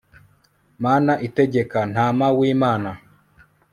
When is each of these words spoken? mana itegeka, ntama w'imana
mana 0.83 1.13
itegeka, 1.27 1.79
ntama 1.93 2.25
w'imana 2.37 2.91